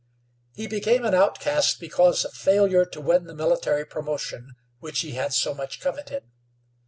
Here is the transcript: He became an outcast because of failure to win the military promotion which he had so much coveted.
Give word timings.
He 0.55 0.65
became 0.65 1.05
an 1.05 1.13
outcast 1.13 1.79
because 1.79 2.25
of 2.25 2.33
failure 2.33 2.85
to 2.85 2.99
win 2.99 3.25
the 3.25 3.35
military 3.35 3.85
promotion 3.85 4.55
which 4.79 5.01
he 5.01 5.11
had 5.11 5.31
so 5.31 5.53
much 5.53 5.79
coveted. 5.79 6.23